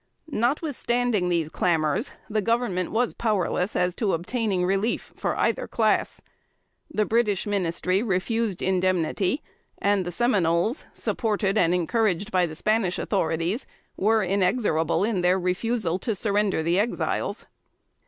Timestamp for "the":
2.27-2.41, 6.91-7.05, 10.03-10.11, 12.47-12.55, 16.63-16.79